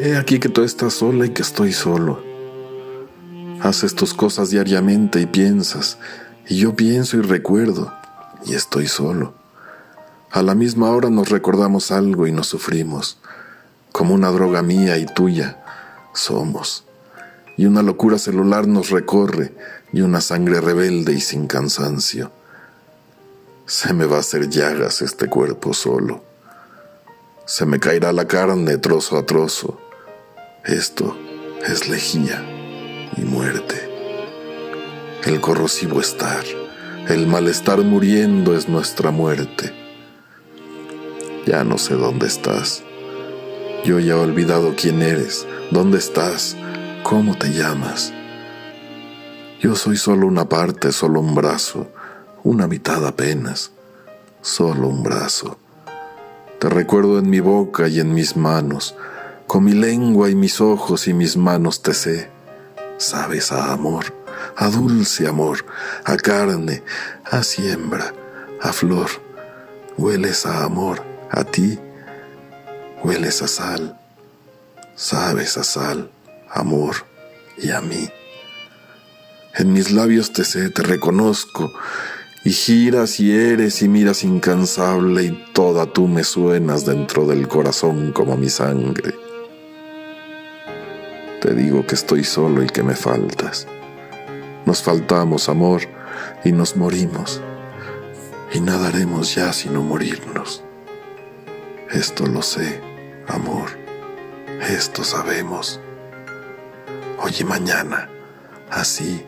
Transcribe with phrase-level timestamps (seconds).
[0.00, 2.22] He aquí que tú estás sola y que estoy solo.
[3.60, 5.98] Haces tus cosas diariamente y piensas,
[6.46, 7.92] y yo pienso y recuerdo,
[8.46, 9.34] y estoy solo.
[10.30, 13.18] A la misma hora nos recordamos algo y nos sufrimos,
[13.90, 15.64] como una droga mía y tuya,
[16.14, 16.84] somos.
[17.56, 19.52] Y una locura celular nos recorre,
[19.92, 22.30] y una sangre rebelde y sin cansancio.
[23.66, 26.22] Se me va a hacer llagas este cuerpo solo.
[27.46, 29.87] Se me caerá la carne trozo a trozo.
[30.68, 31.16] Esto
[31.66, 32.44] es lejía
[33.16, 33.88] y muerte.
[35.24, 36.44] El corrosivo estar,
[37.08, 39.72] el malestar muriendo es nuestra muerte.
[41.46, 42.82] Ya no sé dónde estás.
[43.82, 46.54] Yo ya he olvidado quién eres, dónde estás,
[47.02, 48.12] cómo te llamas.
[49.60, 51.90] Yo soy solo una parte, solo un brazo,
[52.44, 53.72] una mitad apenas,
[54.42, 55.58] solo un brazo.
[56.58, 58.94] Te recuerdo en mi boca y en mis manos,
[59.48, 62.30] con mi lengua y mis ojos y mis manos te sé.
[62.98, 64.04] Sabes a amor,
[64.56, 65.64] a dulce amor,
[66.04, 66.82] a carne,
[67.24, 68.12] a siembra,
[68.60, 69.08] a flor.
[69.96, 71.78] Hueles a amor, a ti.
[73.02, 73.98] Hueles a sal.
[74.94, 76.10] Sabes a sal,
[76.50, 76.96] amor
[77.56, 78.06] y a mí.
[79.54, 81.72] En mis labios te sé, te reconozco,
[82.44, 88.12] y giras y eres y miras incansable y toda tú me suenas dentro del corazón
[88.12, 89.27] como mi sangre.
[91.48, 93.66] Te digo que estoy solo y que me faltas.
[94.66, 95.80] Nos faltamos, amor,
[96.44, 97.40] y nos morimos.
[98.52, 100.62] Y nadaremos ya sino morirnos.
[101.90, 102.82] Esto lo sé,
[103.28, 103.70] amor.
[104.60, 105.80] Esto sabemos.
[107.18, 108.10] Hoy y mañana,
[108.70, 109.24] así,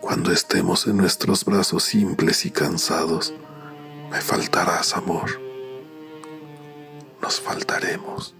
[0.00, 3.34] cuando estemos en nuestros brazos simples y cansados,
[4.10, 5.42] me faltarás, amor.
[7.20, 8.34] Nos faltaremos.